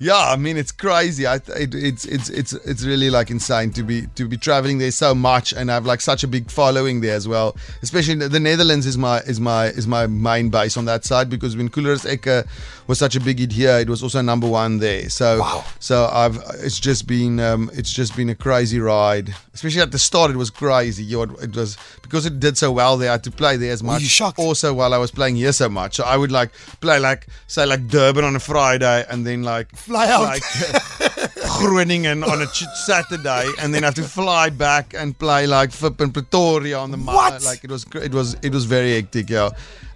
Yeah, 0.00 0.30
I 0.30 0.36
mean 0.36 0.56
it's 0.56 0.70
crazy. 0.70 1.26
I 1.26 1.36
it, 1.36 1.74
it's 1.74 2.04
it's 2.04 2.28
it's 2.28 2.52
it's 2.52 2.84
really 2.84 3.10
like 3.10 3.30
insane 3.30 3.72
to 3.72 3.82
be 3.82 4.06
to 4.14 4.28
be 4.28 4.36
traveling 4.36 4.78
there 4.78 4.92
so 4.92 5.12
much 5.12 5.52
and 5.52 5.68
have 5.70 5.86
like 5.86 6.00
such 6.00 6.22
a 6.22 6.28
big 6.28 6.50
following 6.50 7.00
there 7.00 7.16
as 7.16 7.26
well. 7.26 7.56
Especially 7.82 8.14
the 8.14 8.28
the 8.28 8.38
Netherlands 8.38 8.86
is 8.86 8.96
my 8.96 9.18
is 9.20 9.40
my 9.40 9.66
is 9.66 9.88
my 9.88 10.06
main 10.06 10.50
base 10.50 10.76
on 10.76 10.84
that 10.84 11.04
side 11.04 11.28
because 11.28 11.56
when 11.56 11.68
Cooler 11.68 11.92
as 11.92 12.04
Ekke 12.04 12.46
was 12.86 12.98
such 12.98 13.16
a 13.16 13.20
big 13.20 13.40
hit 13.40 13.52
here, 13.52 13.78
it 13.78 13.88
was 13.88 14.02
also 14.02 14.22
number 14.22 14.46
one 14.46 14.78
there. 14.78 15.10
So 15.10 15.64
so 15.80 16.08
I've 16.12 16.36
it's 16.60 16.78
just 16.78 17.08
been 17.08 17.40
um, 17.40 17.68
it's 17.74 17.92
just 17.92 18.16
been 18.16 18.28
a 18.28 18.36
crazy 18.36 18.78
ride. 18.78 19.34
Especially 19.52 19.80
at 19.80 19.90
the 19.90 19.98
start, 19.98 20.30
it 20.30 20.36
was 20.36 20.50
crazy. 20.50 21.02
You 21.02 21.26
know, 21.26 21.34
it 21.42 21.56
was 21.56 21.76
because 22.02 22.24
it 22.24 22.38
did 22.38 22.56
so 22.56 22.70
well 22.70 22.96
there. 22.96 23.08
I 23.10 23.12
had 23.12 23.24
to 23.24 23.32
play 23.32 23.56
there 23.56 23.72
as 23.72 23.82
much. 23.82 24.00
you 24.00 24.08
shocked? 24.08 24.38
Also, 24.38 24.72
while 24.72 24.94
I 24.94 24.98
was 24.98 25.10
playing 25.10 25.34
here 25.34 25.52
so 25.52 25.68
much, 25.68 25.96
so 25.96 26.04
I 26.04 26.16
would 26.16 26.30
like 26.30 26.52
play 26.80 27.00
like 27.00 27.26
say 27.48 27.66
like 27.66 27.88
Durban 27.88 28.24
on 28.24 28.36
a 28.36 28.40
Friday 28.40 29.04
and 29.10 29.26
then 29.26 29.42
like 29.42 29.74
Fly 29.88 30.06
out. 30.08 30.22
like 30.22 30.42
Groningen 31.58 32.22
on 32.22 32.42
a 32.42 32.46
Saturday, 32.46 33.50
and 33.60 33.74
then 33.74 33.82
have 33.82 33.94
to 33.94 34.02
fly 34.02 34.50
back 34.50 34.94
and 34.94 35.18
play 35.18 35.46
like 35.46 35.72
Fip 35.72 36.00
and 36.00 36.12
Pretoria 36.12 36.78
on 36.78 36.90
the 36.90 36.98
What? 36.98 37.42
Like 37.42 37.64
it 37.64 37.70
was, 37.70 37.86
it 37.94 38.12
was, 38.12 38.36
it 38.42 38.52
was 38.52 38.64
very 38.66 38.92
hectic, 38.94 39.30
yeah. 39.30 39.50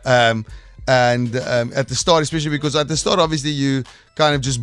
Um, 0.05 0.45
and 0.89 1.37
um, 1.37 1.73
at 1.77 1.87
the 1.89 1.95
start, 1.95 2.23
especially 2.23 2.51
because 2.51 2.75
at 2.75 2.89
the 2.89 2.97
start, 2.97 3.21
obviously 3.21 3.51
you 3.51 3.85
kind 4.17 4.35
of 4.35 4.41
just 4.41 4.59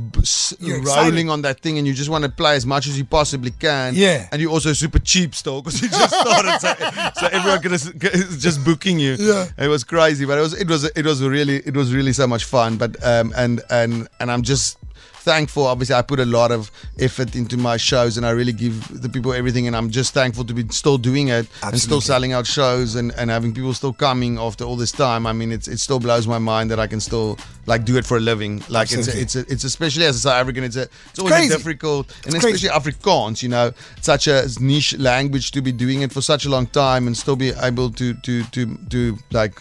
You're 0.59 0.81
rolling 0.81 0.81
excited. 0.81 1.29
on 1.29 1.41
that 1.43 1.61
thing, 1.61 1.77
and 1.77 1.87
you 1.87 1.93
just 1.93 2.09
want 2.09 2.25
to 2.25 2.29
play 2.29 2.55
as 2.55 2.65
much 2.65 2.87
as 2.87 2.97
you 2.97 3.05
possibly 3.05 3.51
can. 3.51 3.93
Yeah. 3.95 4.27
And 4.31 4.41
you're 4.41 4.51
also 4.51 4.73
super 4.73 4.99
cheap 4.99 5.33
still 5.33 5.61
because 5.61 5.81
you 5.81 5.87
just 5.89 6.13
started, 6.13 6.59
so, 6.59 7.19
so 7.21 7.27
everyone 7.27 7.61
could 7.61 7.71
is 7.71 8.41
just 8.43 8.65
booking 8.65 8.99
you. 8.99 9.15
Yeah. 9.17 9.45
It 9.57 9.69
was 9.69 9.83
crazy, 9.85 10.25
but 10.25 10.37
it 10.37 10.41
was 10.41 10.53
it 10.59 10.67
was 10.67 10.83
it 10.83 11.05
was 11.05 11.23
really 11.23 11.57
it 11.57 11.75
was 11.75 11.93
really 11.93 12.13
so 12.13 12.27
much 12.27 12.43
fun. 12.43 12.77
But 12.77 13.01
um 13.03 13.33
and 13.37 13.61
and 13.69 14.09
and 14.19 14.29
I'm 14.31 14.43
just 14.43 14.77
thankful. 15.19 15.65
Obviously, 15.67 15.95
I 15.95 16.01
put 16.01 16.19
a 16.19 16.25
lot 16.25 16.51
of 16.51 16.71
effort 16.99 17.35
into 17.35 17.57
my 17.57 17.77
shows, 17.77 18.17
and 18.17 18.25
I 18.25 18.31
really 18.31 18.53
give 18.53 19.01
the 19.01 19.09
people 19.09 19.33
everything. 19.33 19.67
And 19.67 19.75
I'm 19.75 19.89
just 19.89 20.13
thankful 20.13 20.43
to 20.45 20.53
be 20.53 20.65
still 20.69 20.97
doing 20.97 21.27
it 21.29 21.47
and 21.63 21.79
still 21.79 22.01
selling 22.01 22.33
out 22.33 22.47
shows 22.47 22.95
and, 22.95 23.11
and 23.15 23.29
having 23.29 23.53
people 23.53 23.73
still 23.73 23.93
coming 23.93 24.37
after 24.39 24.63
all 24.63 24.75
this 24.75 24.91
time. 24.91 25.25
I 25.27 25.33
mean, 25.33 25.51
it's 25.51 25.67
it 25.67 25.79
still 25.79 25.99
blows 25.99 26.27
my 26.27 26.39
mind 26.39 26.71
that 26.71 26.79
I 26.79 26.87
can 26.87 26.99
still 26.99 27.37
like 27.65 27.85
do 27.85 27.97
it 27.97 28.05
for 28.05 28.17
a 28.17 28.19
living. 28.19 28.63
Like 28.69 28.91
Absolutely. 28.91 29.21
it's 29.21 29.35
a, 29.35 29.39
it's 29.39 29.49
a, 29.49 29.53
it's 29.53 29.63
especially 29.63 30.05
as 30.05 30.15
a 30.15 30.19
South 30.19 30.33
African, 30.41 30.63
it's 30.63 30.75
a 30.75 30.83
it's 31.09 31.19
always 31.19 31.33
crazy. 31.33 31.49
difficult 31.55 32.07
and 32.25 32.33
It's 32.35 32.43
crazy. 32.43 32.67
especially 32.67 32.91
Afrikaans. 32.91 33.43
You 33.43 33.49
know, 33.49 33.71
such 34.01 34.27
a 34.27 34.47
niche 34.59 34.97
language 34.97 35.51
to 35.51 35.61
be 35.61 35.71
doing 35.71 36.01
it 36.01 36.11
for 36.11 36.21
such 36.21 36.45
a 36.45 36.49
long 36.49 36.67
time 36.67 37.07
and 37.07 37.15
still 37.15 37.35
be 37.35 37.49
able 37.61 37.91
to 37.91 38.13
to 38.13 38.43
to 38.45 38.75
to 38.89 39.17
like 39.31 39.59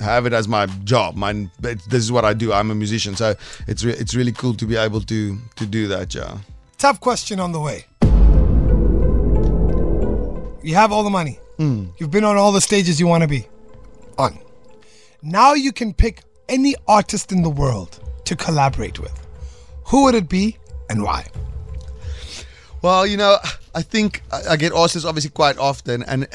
have 0.00 0.26
it 0.26 0.32
as 0.32 0.48
my 0.48 0.66
job. 0.84 1.16
My 1.16 1.48
this 1.60 2.02
is 2.02 2.12
what 2.12 2.24
I 2.24 2.34
do. 2.34 2.52
I'm 2.52 2.70
a 2.70 2.74
musician, 2.74 3.16
so 3.16 3.34
it's 3.66 3.84
re- 3.84 3.92
it's 3.92 4.14
really 4.14 4.32
cool 4.32 4.54
to 4.54 4.66
be 4.66 4.76
able 4.76 5.00
to 5.02 5.38
to 5.56 5.66
do 5.66 5.88
that. 5.88 6.14
Yeah. 6.14 6.38
Tough 6.78 7.00
question 7.00 7.40
on 7.40 7.52
the 7.52 7.60
way. 7.60 7.84
You 10.62 10.74
have 10.74 10.92
all 10.92 11.02
the 11.02 11.10
money. 11.10 11.38
Hmm. 11.56 11.86
You've 11.98 12.10
been 12.10 12.24
on 12.24 12.36
all 12.36 12.52
the 12.52 12.60
stages 12.60 13.00
you 13.00 13.06
want 13.06 13.22
to 13.22 13.28
be 13.28 13.46
on. 14.18 14.38
Now 15.22 15.54
you 15.54 15.72
can 15.72 15.92
pick 15.92 16.22
any 16.48 16.74
artist 16.86 17.32
in 17.32 17.42
the 17.42 17.50
world 17.50 18.00
to 18.24 18.36
collaborate 18.36 18.98
with. 18.98 19.12
Who 19.86 20.04
would 20.04 20.14
it 20.14 20.28
be 20.28 20.56
and 20.88 21.02
why? 21.02 21.26
Well, 22.82 23.06
you 23.06 23.16
know, 23.16 23.36
I 23.74 23.82
think 23.82 24.22
I 24.32 24.40
I 24.50 24.56
get 24.56 24.72
asked 24.72 24.94
this 24.94 25.04
obviously 25.04 25.30
quite 25.30 25.58
often, 25.58 26.02
and 26.04 26.28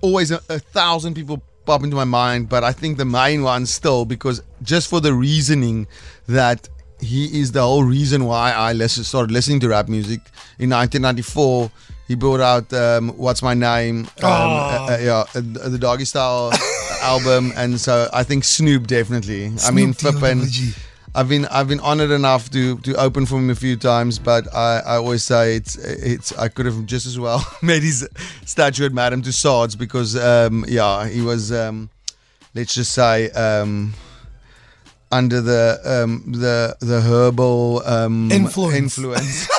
always 0.00 0.30
a, 0.30 0.40
a 0.48 0.58
thousand 0.58 1.14
people 1.14 1.42
pop 1.68 1.84
into 1.84 1.94
my 1.94 2.04
mind. 2.04 2.48
But 2.48 2.64
I 2.64 2.72
think 2.72 2.96
the 2.96 3.04
main 3.04 3.42
one 3.42 3.66
still, 3.66 4.04
because 4.04 4.42
just 4.62 4.88
for 4.88 5.00
the 5.00 5.12
reasoning 5.12 5.86
that 6.26 6.68
he 7.00 7.40
is 7.40 7.52
the 7.52 7.62
whole 7.62 7.84
reason 7.84 8.24
why 8.24 8.50
I 8.52 8.72
listen, 8.72 9.04
started 9.04 9.30
listening 9.30 9.60
to 9.60 9.68
rap 9.68 9.88
music 9.88 10.20
in 10.58 10.70
1994. 10.70 11.70
He 12.08 12.14
brought 12.14 12.40
out 12.40 12.72
um, 12.72 13.10
"What's 13.10 13.42
My 13.42 13.54
Name," 13.54 14.08
um, 14.22 14.24
uh, 14.24 14.86
uh, 14.92 14.98
yeah, 15.00 15.24
uh, 15.34 15.68
the 15.68 15.78
Doggy 15.78 16.06
Style 16.06 16.50
album, 17.02 17.52
and 17.54 17.78
so 17.78 18.08
I 18.12 18.22
think 18.24 18.44
Snoop 18.44 18.86
definitely. 18.86 19.52
I 19.62 19.70
mean, 19.70 19.92
Snoop 19.92 20.16
flipping. 20.16 20.46
G. 20.46 20.72
I've 21.18 21.28
been 21.28 21.46
I've 21.46 21.66
been 21.66 21.80
honored 21.80 22.12
enough 22.12 22.48
to 22.50 22.78
to 22.78 22.94
open 22.94 23.26
for 23.26 23.38
him 23.38 23.50
a 23.50 23.54
few 23.56 23.76
times, 23.76 24.20
but 24.20 24.46
I, 24.54 24.78
I 24.86 24.96
always 24.98 25.24
say 25.24 25.56
it's 25.56 25.74
it's 25.76 26.30
I 26.38 26.46
could 26.48 26.64
have 26.66 26.86
just 26.86 27.06
as 27.06 27.18
well 27.18 27.44
made 27.62 27.82
his 27.82 28.08
statue 28.44 28.86
at 28.86 28.92
Madame 28.92 29.22
Tussauds 29.22 29.76
because 29.76 30.14
um, 30.16 30.64
yeah 30.68 31.08
he 31.08 31.20
was 31.20 31.50
um, 31.50 31.90
let's 32.54 32.72
just 32.72 32.92
say 32.92 33.30
um, 33.30 33.94
under 35.10 35.40
the 35.40 35.80
um, 35.84 36.22
the 36.30 36.76
the 36.78 37.00
herbal 37.00 37.82
um, 37.84 38.30
Influence. 38.30 38.76
influence. 38.76 39.48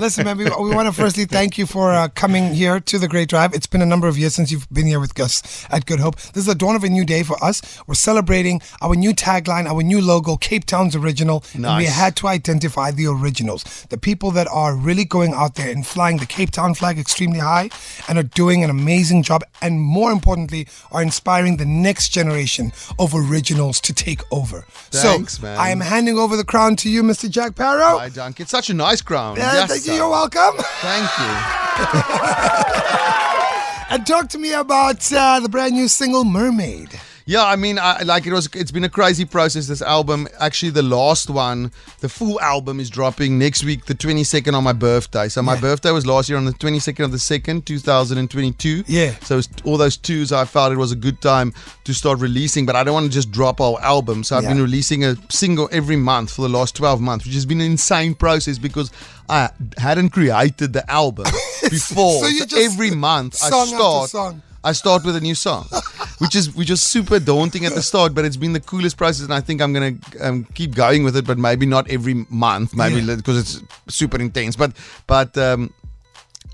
Listen, 0.00 0.24
man, 0.24 0.36
we, 0.36 0.44
we 0.44 0.74
want 0.74 0.86
to 0.88 0.92
firstly 0.92 1.24
thank 1.26 1.58
you 1.58 1.66
for 1.66 1.92
uh, 1.92 2.08
coming 2.08 2.54
here 2.54 2.80
to 2.80 2.98
the 2.98 3.06
Great 3.06 3.28
Drive. 3.28 3.54
It's 3.54 3.66
been 3.66 3.82
a 3.82 3.86
number 3.86 4.08
of 4.08 4.18
years 4.18 4.34
since 4.34 4.50
you've 4.50 4.68
been 4.70 4.86
here 4.86 4.98
with 4.98 5.18
us 5.20 5.66
at 5.70 5.86
Good 5.86 6.00
Hope. 6.00 6.16
This 6.16 6.38
is 6.38 6.46
the 6.46 6.54
dawn 6.54 6.74
of 6.74 6.82
a 6.82 6.88
new 6.88 7.04
day 7.04 7.22
for 7.22 7.42
us. 7.42 7.62
We're 7.86 7.94
celebrating 7.94 8.60
our 8.80 8.96
new 8.96 9.12
tagline, 9.12 9.66
our 9.66 9.82
new 9.82 10.00
logo, 10.00 10.36
Cape 10.36 10.64
Town's 10.64 10.96
original. 10.96 11.44
And 11.54 11.62
we 11.78 11.84
had 11.86 12.16
to 12.16 12.26
identify 12.26 12.90
the 12.90 13.06
originals, 13.06 13.86
the 13.90 13.98
people 13.98 14.30
that 14.32 14.48
are 14.48 14.74
really 14.74 15.04
going 15.04 15.34
out 15.34 15.54
there 15.54 15.70
and 15.70 15.86
flying 15.86 16.16
the 16.16 16.26
Cape 16.26 16.50
Town 16.50 16.74
flag 16.74 16.98
extremely 16.98 17.38
high 17.38 17.70
and 18.08 18.18
are 18.18 18.24
doing 18.24 18.64
an 18.64 18.70
amazing 18.70 19.22
job. 19.22 19.44
And 19.60 19.80
more 19.80 20.10
importantly, 20.10 20.66
are 20.90 21.02
inspiring 21.02 21.58
the 21.58 21.66
next 21.66 22.08
generation 22.08 22.72
of 22.98 23.14
originals 23.14 23.80
to 23.82 23.94
take 23.94 24.20
over. 24.32 24.64
Thanks, 24.90 25.36
so 25.38 25.42
man. 25.42 25.58
I 25.58 25.70
am 25.70 25.80
handing 25.80 26.18
over 26.18 26.36
the 26.36 26.44
crown 26.44 26.76
to 26.76 26.90
you, 26.90 27.02
Mr. 27.02 27.30
Jack 27.30 27.52
Parow. 27.52 27.98
Hi, 27.98 28.08
Dunk. 28.32 28.40
It's 28.40 28.50
such 28.50 28.70
a 28.70 28.74
nice 28.74 29.02
crown. 29.02 29.36
Yeah, 29.36 29.52
Yes, 29.52 29.68
thank 29.70 29.82
you. 29.84 29.92
sir. 29.92 29.96
You're 29.98 30.08
welcome. 30.08 30.54
Thank 30.80 31.10
you. 31.18 32.02
And 33.92 34.06
talk 34.06 34.30
to 34.30 34.38
me 34.38 34.54
about 34.54 35.12
uh, 35.12 35.38
the 35.40 35.50
brand 35.50 35.74
new 35.74 35.86
single 35.86 36.24
"Mermaid." 36.24 36.98
Yeah, 37.24 37.44
I 37.44 37.56
mean, 37.56 37.78
I, 37.78 38.02
like 38.02 38.26
it 38.26 38.32
was. 38.32 38.48
It's 38.54 38.70
been 38.72 38.84
a 38.84 38.88
crazy 38.88 39.24
process. 39.24 39.68
This 39.68 39.80
album, 39.82 40.26
actually, 40.40 40.70
the 40.70 40.82
last 40.82 41.30
one, 41.30 41.70
the 42.00 42.08
full 42.08 42.40
album, 42.40 42.80
is 42.80 42.90
dropping 42.90 43.38
next 43.38 43.64
week, 43.64 43.84
the 43.86 43.94
twenty 43.94 44.24
second, 44.24 44.54
on 44.54 44.64
my 44.64 44.72
birthday. 44.72 45.28
So 45.28 45.40
my 45.42 45.54
Yeah. 45.54 45.60
birthday 45.60 45.90
was 45.92 46.04
last 46.06 46.28
year 46.28 46.36
on 46.38 46.44
the 46.44 46.52
twenty 46.52 46.80
second 46.80 47.04
of 47.04 47.12
the 47.12 47.18
second, 47.18 47.64
two 47.66 47.78
thousand 47.78 48.18
and 48.18 48.30
twenty 48.30 48.52
two. 48.52 48.82
Yeah. 48.86 49.14
So 49.22 49.40
all 49.64 49.76
those 49.76 49.96
twos, 49.96 50.32
I 50.32 50.44
felt 50.44 50.72
it 50.72 50.76
was 50.78 50.90
a 50.92 50.96
good 50.96 51.20
time 51.20 51.54
to 51.84 51.94
start 51.94 52.18
releasing. 52.18 52.66
But 52.66 52.76
I 52.76 52.82
don't 52.84 52.94
want 52.94 53.06
to 53.06 53.12
just 53.12 53.30
drop 53.30 53.60
our 53.60 53.80
album. 53.82 54.24
So 54.24 54.36
I've 54.36 54.42
Yeah. 54.42 54.54
been 54.54 54.62
releasing 54.62 55.04
a 55.04 55.16
single 55.30 55.68
every 55.70 55.96
month 55.96 56.32
for 56.32 56.42
the 56.42 56.48
last 56.48 56.74
twelve 56.74 57.00
months, 57.00 57.24
which 57.24 57.34
has 57.34 57.46
been 57.46 57.60
an 57.60 57.70
insane 57.70 58.14
process 58.14 58.58
because 58.58 58.90
I 59.28 59.50
hadn't 59.78 60.10
created 60.10 60.72
the 60.72 60.90
album 60.90 61.26
before. 61.70 62.20
So 62.22 62.26
you 62.26 62.40
so 62.40 62.46
just- 62.46 62.62
every 62.72 62.90
month 62.90 63.38
I 63.42 63.46
start. 63.46 64.10
song. 64.10 64.42
I 64.64 64.70
start 64.70 65.04
with 65.04 65.16
a 65.16 65.20
new 65.20 65.34
song, 65.34 65.66
which 66.22 66.36
is 66.36 66.54
which 66.54 66.70
is 66.70 66.80
super 66.80 67.18
daunting 67.18 67.64
at 67.66 67.74
the 67.74 67.82
start, 67.82 68.14
but 68.14 68.24
it's 68.24 68.36
been 68.36 68.52
the 68.52 68.60
coolest 68.60 68.96
process, 68.96 69.24
and 69.24 69.34
I 69.34 69.40
think 69.40 69.60
I'm 69.60 69.72
gonna 69.72 69.94
um, 70.20 70.44
keep 70.54 70.74
going 70.74 71.02
with 71.02 71.16
it, 71.16 71.26
but 71.26 71.36
maybe 71.36 71.66
not 71.66 71.90
every 71.90 72.14
month, 72.30 72.74
maybe 72.74 73.00
Yeah. 73.00 73.16
because 73.16 73.38
it's 73.42 73.54
super 73.88 74.18
intense. 74.20 74.54
But 74.54 74.70
but 75.06 75.36
um, 75.36 75.74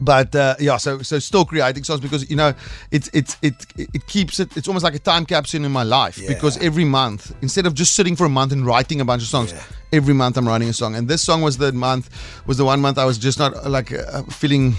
but 0.00 0.34
uh, 0.34 0.54
yeah, 0.58 0.78
so 0.78 1.02
so 1.02 1.18
still 1.18 1.44
creating 1.44 1.84
songs 1.84 2.00
because 2.00 2.30
you 2.30 2.36
know 2.36 2.54
it's 2.90 3.10
it's 3.12 3.36
it 3.42 3.54
it 3.76 4.06
keeps 4.06 4.40
it. 4.40 4.56
It's 4.56 4.68
almost 4.68 4.84
like 4.84 4.94
a 4.94 5.04
time 5.12 5.26
capsule 5.26 5.64
in 5.64 5.72
my 5.72 5.82
life 5.82 6.18
because 6.26 6.56
every 6.58 6.84
month, 6.84 7.34
instead 7.42 7.66
of 7.66 7.74
just 7.74 7.94
sitting 7.94 8.16
for 8.16 8.24
a 8.24 8.28
month 8.30 8.52
and 8.52 8.64
writing 8.64 9.00
a 9.00 9.04
bunch 9.04 9.22
of 9.22 9.28
songs, 9.28 9.52
every 9.92 10.14
month 10.14 10.38
I'm 10.38 10.48
writing 10.48 10.68
a 10.68 10.72
song. 10.72 10.96
And 10.96 11.08
this 11.08 11.20
song 11.22 11.42
was 11.42 11.58
the 11.58 11.72
month 11.72 12.08
was 12.46 12.56
the 12.56 12.64
one 12.64 12.80
month 12.80 12.96
I 12.96 13.04
was 13.04 13.18
just 13.18 13.38
not 13.38 13.68
like 13.70 13.92
uh, 13.92 14.22
feeling. 14.40 14.74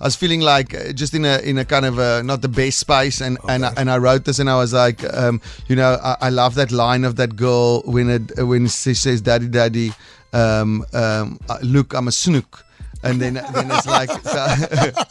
I 0.00 0.04
was 0.04 0.16
feeling 0.16 0.40
like 0.40 0.74
uh, 0.74 0.92
just 0.92 1.14
in 1.14 1.24
a 1.24 1.38
in 1.38 1.58
a 1.58 1.64
kind 1.64 1.86
of 1.86 1.98
a, 1.98 2.22
not 2.22 2.42
the 2.42 2.48
best 2.48 2.78
space, 2.78 3.20
and 3.20 3.38
and 3.48 3.64
I, 3.64 3.72
and 3.76 3.90
I 3.90 3.98
wrote 3.98 4.24
this, 4.24 4.38
and 4.38 4.50
I 4.50 4.56
was 4.56 4.72
like, 4.72 5.02
um, 5.14 5.40
you 5.68 5.76
know, 5.76 5.98
I, 6.02 6.16
I 6.22 6.28
love 6.30 6.54
that 6.56 6.72
line 6.72 7.04
of 7.04 7.16
that 7.16 7.36
girl 7.36 7.82
when 7.82 8.10
it 8.10 8.44
when 8.44 8.66
she 8.68 8.94
says 8.94 9.20
"daddy, 9.20 9.48
daddy." 9.48 9.92
um, 10.34 10.84
um, 10.92 11.38
uh, 11.48 11.58
"Look, 11.62 11.94
I'm 11.94 12.08
a 12.08 12.12
snook." 12.12 12.63
And 13.04 13.20
then, 13.20 13.34
then 13.34 13.70
it's 13.70 13.86
like 13.86 14.10
so, 14.10 14.38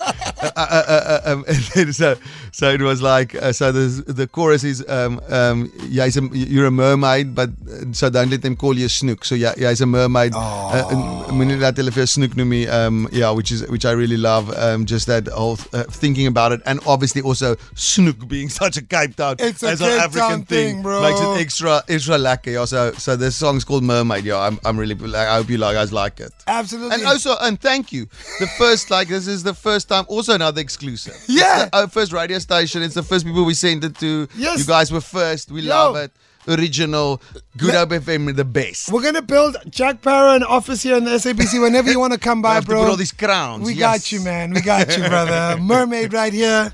uh, 0.43 0.51
uh, 0.55 1.19
uh, 1.25 1.31
um, 1.31 1.45
so, 1.91 2.15
so 2.51 2.69
it 2.69 2.81
was 2.81 3.01
like 3.01 3.35
uh, 3.35 3.51
so 3.51 3.71
the 3.71 4.03
the 4.11 4.27
chorus 4.27 4.63
is 4.63 4.83
um, 4.89 5.21
um, 5.29 5.71
jy's 5.89 6.17
a, 6.17 6.21
you're 6.31 6.65
a 6.65 6.71
mermaid 6.71 7.35
but 7.35 7.49
uh, 7.49 7.91
so 7.91 8.09
don't 8.09 8.29
let 8.29 8.41
them 8.41 8.55
call 8.55 8.77
you 8.77 8.85
a 8.85 8.89
snook. 8.89 9.25
So 9.25 9.35
yeah 9.35 9.53
jy's 9.55 9.81
a 9.81 9.85
mermaid. 9.85 10.33
Uh, 10.35 10.87
en 10.91 11.35
moenie 11.37 11.59
dat 11.59 11.77
hulle 11.77 11.93
vir 11.93 12.05
jou 12.05 12.23
noem 12.23 12.55
nie 12.55 12.67
um, 12.67 13.07
yeah 13.11 13.31
which 13.31 13.51
is 13.51 13.65
which 13.69 13.85
I 13.85 13.91
really 13.91 14.17
love 14.17 14.51
um, 14.57 14.85
just 14.85 15.07
that 15.07 15.27
whole 15.27 15.57
uh, 15.73 15.83
thinking 15.83 16.27
about 16.27 16.51
it. 16.51 16.61
And 16.65 16.79
obviously 16.85 17.21
also 17.21 17.55
snook 17.75 18.27
being 18.27 18.49
such 18.61 18.77
a 18.77 18.81
Cape 18.81 19.15
Town 19.15 19.37
It's 19.39 19.63
a 19.63 19.69
as 19.69 19.81
an 19.81 19.99
African 19.99 20.45
thing, 20.45 20.81
bro. 20.81 21.01
makes 21.01 21.19
it 21.19 21.41
extra 21.41 21.81
extra 21.87 22.17
yeah. 22.45 22.65
So 22.65 22.91
so 22.93 23.15
this 23.15 23.35
song's 23.35 23.63
called 23.63 23.83
Mermaid 23.83 24.25
yeah. 24.25 24.39
I'm, 24.39 24.59
I'm 24.65 24.77
really 24.77 24.95
I 25.15 25.35
hope 25.35 25.49
you 25.49 25.57
like 25.57 25.75
guys 25.75 25.91
like 25.91 26.19
it. 26.19 26.31
Absolutely. 26.47 26.95
and 26.95 27.05
also, 27.05 27.35
and 27.41 27.59
thank 27.59 27.82
you. 27.91 28.05
The 28.39 28.47
first, 28.57 28.89
like, 28.89 29.07
this 29.07 29.27
is 29.27 29.43
the 29.43 29.53
first 29.53 29.89
time, 29.89 30.05
also 30.07 30.33
another 30.33 30.61
exclusive. 30.61 31.17
Yeah. 31.27 31.69
our 31.73 31.83
uh, 31.83 31.87
first 31.87 32.13
radio 32.13 32.39
station. 32.39 32.83
It's 32.83 32.95
the 32.95 33.03
first 33.03 33.25
people 33.25 33.45
we 33.45 33.53
sent 33.53 33.83
it 33.83 33.95
to. 33.99 34.27
Yes. 34.35 34.59
You 34.59 34.65
guys 34.65 34.91
were 34.91 35.01
first. 35.01 35.51
We 35.51 35.61
Yo. 35.61 35.69
love 35.69 35.95
it. 35.97 36.11
Original. 36.47 37.21
Good 37.57 37.73
Hope 37.73 37.89
FM, 37.89 38.35
the 38.35 38.43
best. 38.43 38.91
We're 38.91 39.01
gonna 39.01 39.21
build 39.21 39.55
Jack 39.69 40.01
Parow 40.01 40.35
an 40.35 40.43
office 40.43 40.83
here 40.83 40.97
in 40.97 41.05
the 41.05 41.11
SABC 41.11 41.61
whenever 41.61 41.89
you 41.89 41.99
want 41.99 42.13
to 42.13 42.19
come 42.19 42.41
by, 42.41 42.59
bro. 42.59 42.81
put 42.81 42.89
all 42.89 42.97
these 42.97 43.13
crowns. 43.13 43.65
We 43.65 43.73
yes. 43.73 43.79
got 43.79 44.11
you, 44.11 44.21
man. 44.21 44.51
We 44.53 44.61
got 44.61 44.97
you, 44.97 45.07
brother. 45.07 45.57
Mermaid 45.61 46.11
right 46.11 46.33
here. 46.33 46.73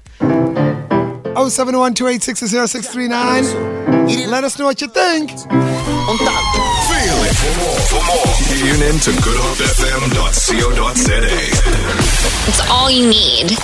071 1.36 1.93
286 1.93 2.39
0639. 2.51 4.29
Let 4.29 4.43
us 4.43 4.57
know 4.59 4.65
what 4.65 4.81
you 4.81 4.88
think. 4.88 5.29
Feel 5.29 5.48
it 7.24 7.36
for 7.38 7.53
more. 7.59 7.79
For 7.88 8.01
more, 8.09 8.33
tune 8.57 8.81
in 8.89 8.98
to 9.00 9.12
goodhopefm.co.za. 9.12 11.21
It's 12.48 12.62
all 12.69 12.89
you 12.89 13.07
need. 13.07 13.57